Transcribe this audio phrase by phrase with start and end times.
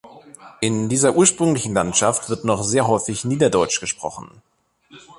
[0.61, 4.41] In dieser ursprünglichen Landschaft wird noch sehr häufig Niederdeutsch gesprochen.